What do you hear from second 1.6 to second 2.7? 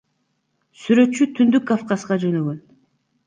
Кавказга жөнөгөн.